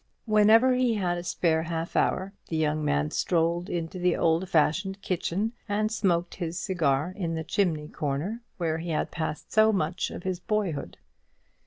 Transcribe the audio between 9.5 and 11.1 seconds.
so much of his boyhood.